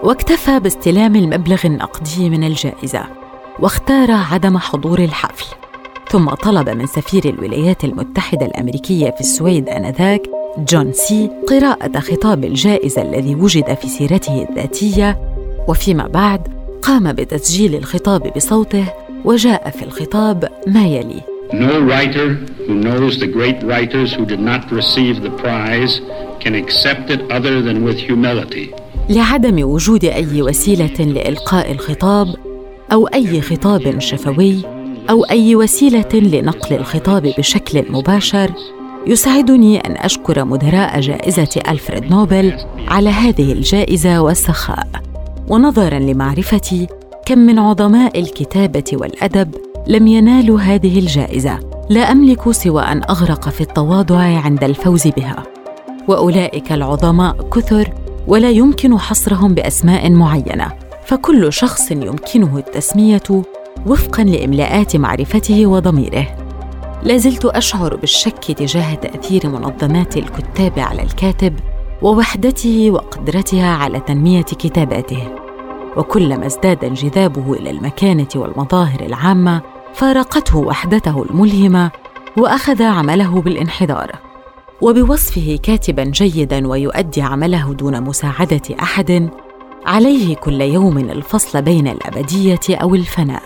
واكتفى 0.02 0.60
باستلام 0.60 1.16
المبلغ 1.16 1.60
النقدي 1.64 2.30
من 2.30 2.44
الجائزة. 2.44 3.21
واختار 3.58 4.10
عدم 4.10 4.58
حضور 4.58 4.98
الحفل 4.98 5.46
ثم 6.10 6.30
طلب 6.30 6.68
من 6.68 6.86
سفير 6.86 7.24
الولايات 7.24 7.84
المتحدة 7.84 8.46
الأمريكية 8.46 9.10
في 9.10 9.20
السويد 9.20 9.68
آنذاك 9.68 10.22
جون 10.58 10.92
سي 10.92 11.30
قراءة 11.48 12.00
خطاب 12.00 12.44
الجائزة 12.44 13.02
الذي 13.02 13.34
وجد 13.34 13.74
في 13.74 13.88
سيرته 13.88 14.46
الذاتية 14.50 15.18
وفيما 15.68 16.06
بعد 16.06 16.48
قام 16.82 17.12
بتسجيل 17.12 17.74
الخطاب 17.74 18.32
بصوته 18.36 18.84
وجاء 19.24 19.70
في 19.70 19.82
الخطاب 19.84 20.48
ما 20.66 20.86
يلي 20.86 21.20
No 21.52 21.80
writer 21.90 22.28
who 22.66 22.74
knows 22.86 23.18
the 23.20 23.26
great 23.26 23.58
writers 23.62 24.14
who 24.14 24.24
did 24.24 24.40
not 24.40 24.62
receive 24.72 25.16
the 25.22 25.32
prize 25.42 26.00
can 26.40 26.54
accept 26.54 27.10
it 27.10 27.20
other 27.30 27.60
than 27.62 27.84
with 27.84 27.98
humility. 27.98 28.70
لعدم 29.10 29.62
وجود 29.70 30.04
أي 30.04 30.42
وسيلة 30.42 31.04
لإلقاء 31.04 31.72
الخطاب 31.72 32.34
أو 32.92 33.06
أي 33.06 33.40
خطاب 33.40 33.98
شفوي 33.98 34.62
أو 35.10 35.24
أي 35.24 35.56
وسيلة 35.56 36.08
لنقل 36.14 36.76
الخطاب 36.76 37.22
بشكل 37.38 37.92
مباشر 37.92 38.50
يسعدني 39.06 39.78
أن 39.78 39.96
أشكر 39.96 40.44
مدراء 40.44 41.00
جائزة 41.00 41.62
ألفريد 41.68 42.10
نوبل 42.10 42.52
على 42.88 43.10
هذه 43.10 43.52
الجائزة 43.52 44.22
والسخاء. 44.22 44.86
ونظرا 45.48 45.98
لمعرفتي 45.98 46.86
كم 47.26 47.38
من 47.38 47.58
عظماء 47.58 48.20
الكتابة 48.20 48.84
والأدب 48.92 49.54
لم 49.86 50.06
ينالوا 50.06 50.60
هذه 50.60 50.98
الجائزة. 50.98 51.58
لا 51.90 52.12
أملك 52.12 52.50
سوى 52.50 52.82
أن 52.82 53.02
أغرق 53.10 53.48
في 53.48 53.60
التواضع 53.60 54.18
عند 54.18 54.64
الفوز 54.64 55.08
بها. 55.08 55.42
وأولئك 56.08 56.72
العظماء 56.72 57.48
كثر 57.52 57.92
ولا 58.26 58.50
يمكن 58.50 58.98
حصرهم 58.98 59.54
بأسماء 59.54 60.10
معينة. 60.10 60.81
فكل 61.06 61.52
شخص 61.52 61.90
يمكنه 61.90 62.58
التسمية 62.58 63.42
وفقا 63.86 64.24
لإملاءات 64.24 64.96
معرفته 64.96 65.66
وضميره. 65.66 66.26
لازلت 67.02 67.44
أشعر 67.44 67.96
بالشك 67.96 68.52
تجاه 68.52 68.94
تأثير 68.94 69.48
منظمات 69.48 70.16
الكتاب 70.16 70.78
على 70.78 71.02
الكاتب 71.02 71.54
ووحدته 72.02 72.90
وقدرتها 72.90 73.74
على 73.74 74.00
تنمية 74.00 74.42
كتاباته. 74.42 75.28
وكلما 75.96 76.46
ازداد 76.46 76.84
انجذابه 76.84 77.52
إلى 77.52 77.70
المكانة 77.70 78.28
والمظاهر 78.36 79.00
العامة 79.00 79.62
فارقته 79.94 80.58
وحدته 80.58 81.22
الملهمة 81.22 81.90
وأخذ 82.36 82.82
عمله 82.82 83.40
بالانحدار. 83.40 84.12
وبوصفه 84.80 85.58
كاتبا 85.62 86.04
جيدا 86.04 86.68
ويؤدي 86.68 87.22
عمله 87.22 87.74
دون 87.74 88.00
مساعدة 88.00 88.62
أحد 88.82 89.30
عليه 89.86 90.34
كل 90.34 90.60
يوم 90.60 90.98
الفصل 90.98 91.62
بين 91.62 91.88
الأبدية 91.88 92.60
أو 92.70 92.94
الفناء. 92.94 93.42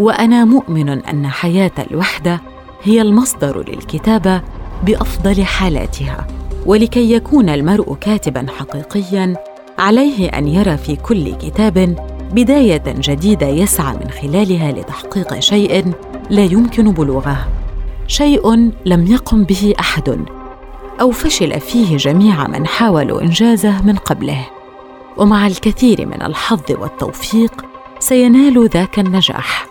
وأنا 0.00 0.44
مؤمن 0.44 0.88
أن 0.88 1.26
حياة 1.26 1.70
الوحدة 1.90 2.40
هي 2.82 3.02
المصدر 3.02 3.68
للكتابة 3.68 4.42
بأفضل 4.86 5.44
حالاتها 5.44 6.26
ولكي 6.66 7.12
يكون 7.12 7.48
المرء 7.48 7.94
كاتبا 8.00 8.46
حقيقيا 8.58 9.36
عليه 9.78 10.28
أن 10.28 10.48
يرى 10.48 10.76
في 10.76 10.96
كل 10.96 11.34
كتاب 11.34 11.96
بداية 12.32 12.82
جديدة 12.86 13.46
يسعى 13.46 13.96
من 13.96 14.10
خلالها 14.10 14.72
لتحقيق 14.72 15.38
شيء 15.38 15.92
لا 16.30 16.44
يمكن 16.44 16.92
بلوغه. 16.92 17.48
شيء 18.06 18.72
لم 18.86 19.06
يقم 19.06 19.44
به 19.44 19.74
أحد 19.80 20.24
أو 21.00 21.10
فشل 21.10 21.60
فيه 21.60 21.96
جميع 21.96 22.48
من 22.48 22.66
حاولوا 22.66 23.22
إنجازه 23.22 23.82
من 23.82 23.96
قبله. 23.96 24.57
ومع 25.18 25.46
الكثير 25.46 26.06
من 26.06 26.22
الحظ 26.22 26.62
والتوفيق 26.70 27.64
سينال 27.98 28.68
ذاك 28.68 28.98
النجاح. 28.98 29.66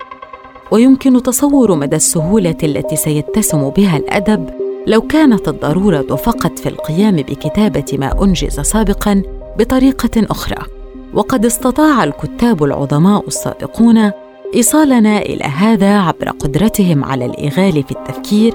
ويمكن 0.72 1.24
تصور 1.24 1.76
مدى 1.76 1.96
السهولة 1.96 2.58
التي 2.64 2.96
سيتسم 2.96 3.70
بها 3.70 3.98
الأدب 3.98 4.50
لو 4.88 5.02
كانت 5.02 5.48
الضرورة 5.48 6.02
فقط 6.02 6.60
في 6.60 6.70
القيام 6.70 7.16
بكتابة 7.16 7.86
ما 7.94 8.24
أنجز 8.24 8.60
سابقا 8.60 9.24
بطريقة 9.60 10.26
أخرى. 10.32 10.66
وقد 11.14 11.46
استطاع 11.46 12.04
الكتاب 12.04 12.64
العظماء 12.64 13.28
السابقون 13.28 14.12
ايصالنا 14.56 15.18
إلى 15.18 15.44
هذا 15.44 16.00
عبر 16.00 16.30
قدرتهم 16.30 17.06
على 17.06 17.26
الإغال 17.26 17.84
في 17.84 17.92
التفكير 17.92 18.54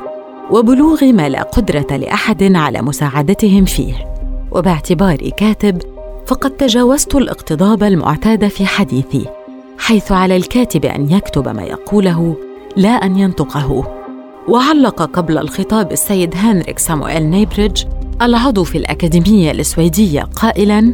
وبلوغ 0.50 1.04
ما 1.04 1.28
لا 1.28 1.42
قدرة 1.42 1.96
لأحد 1.96 2.56
على 2.56 2.82
مساعدتهم 2.82 3.64
فيه. 3.64 3.94
وباعتباري 4.52 5.30
كاتب 5.30 5.91
فقد 6.26 6.50
تجاوزت 6.50 7.14
الاقتضاب 7.14 7.82
المعتاد 7.82 8.48
في 8.48 8.66
حديثي 8.66 9.26
حيث 9.78 10.12
على 10.12 10.36
الكاتب 10.36 10.84
أن 10.84 11.10
يكتب 11.10 11.48
ما 11.48 11.62
يقوله 11.62 12.36
لا 12.76 12.88
أن 12.88 13.18
ينطقه. 13.18 13.98
وعلق 14.48 15.02
قبل 15.02 15.38
الخطاب 15.38 15.92
السيد 15.92 16.34
هنريك 16.36 16.78
سامويل 16.78 17.22
نيبريدج 17.22 17.84
العضو 18.22 18.64
في 18.64 18.78
الأكاديمية 18.78 19.50
السويدية 19.50 20.22
قائلاً: 20.22 20.92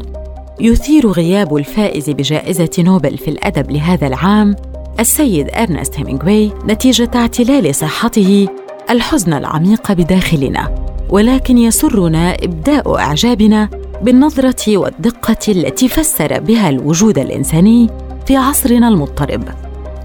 يثير 0.61 1.11
غياب 1.11 1.57
الفائز 1.57 2.11
بجائزة 2.11 2.71
نوبل 2.79 3.19
في 3.19 3.29
الأدب 3.29 3.71
لهذا 3.71 4.07
العام 4.07 4.57
السيد 5.01 5.51
أرنست 5.51 5.99
هيمينغوي 5.99 6.53
نتيجة 6.67 7.11
اعتلال 7.15 7.75
صحته 7.75 8.49
الحزن 8.91 9.33
العميق 9.33 9.93
بداخلنا، 9.93 10.75
ولكن 11.11 11.59
يسرنا 11.59 12.35
إبداء 12.35 12.99
إعجابنا 12.99 13.69
بالنظرة 14.03 14.77
والدقة 14.77 15.37
التي 15.49 15.89
فسر 15.89 16.41
بها 16.41 16.69
الوجود 16.69 17.19
الإنساني 17.19 17.91
في 18.27 18.37
عصرنا 18.37 18.89
المضطرب 18.89 19.45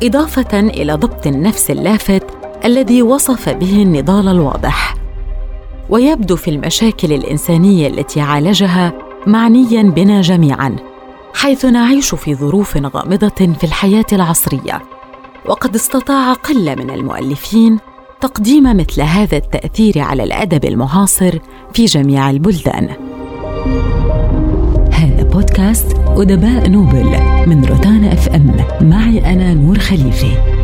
إضافة 0.03 0.59
إلى 0.59 0.93
ضبط 0.93 1.27
النفس 1.27 1.71
اللافت 1.71 2.23
الذي 2.65 3.01
وصف 3.01 3.49
به 3.49 3.81
النضال 3.83 4.27
الواضح. 4.27 4.95
ويبدو 5.89 6.35
في 6.35 6.49
المشاكل 6.49 7.13
الإنسانية 7.13 7.87
التي 7.87 8.21
عالجها 8.21 8.93
معنيا 9.27 9.83
بنا 9.83 10.21
جميعا 10.21 10.75
حيث 11.33 11.65
نعيش 11.65 12.15
في 12.15 12.35
ظروف 12.35 12.77
غامضة 12.77 13.53
في 13.59 13.63
الحياة 13.63 14.05
العصرية. 14.13 14.81
وقد 15.45 15.75
استطاع 15.75 16.33
قلة 16.33 16.75
من 16.75 16.89
المؤلفين 16.89 17.79
تقديم 18.21 18.77
مثل 18.77 19.01
هذا 19.01 19.37
التأثير 19.37 19.99
على 19.99 20.23
الأدب 20.23 20.65
المعاصر 20.65 21.39
في 21.73 21.85
جميع 21.85 22.29
البلدان. 22.29 23.12
هذا 24.91 25.23
بودكاست 25.23 25.97
أدباء 26.07 26.69
نوبل 26.69 27.05
من 27.47 27.65
روتانا 27.65 28.13
أف 28.13 28.29
إم. 28.29 28.51
معي 28.81 29.33
أنا 29.33 29.53
نور 29.53 29.79
خليفه 29.79 30.62